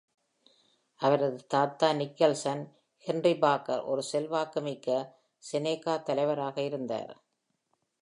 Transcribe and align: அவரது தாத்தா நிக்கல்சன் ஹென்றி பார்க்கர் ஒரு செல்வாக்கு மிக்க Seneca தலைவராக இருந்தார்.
அவரது 1.01 1.39
தாத்தா 1.47 1.89
நிக்கல்சன் 1.93 2.63
ஹென்றி 3.05 3.33
பார்க்கர் 3.37 3.83
ஒரு 3.83 4.03
செல்வாக்கு 4.03 4.61
மிக்க 4.61 5.19
Seneca 5.43 5.93
தலைவராக 6.03 6.61
இருந்தார். 6.61 7.13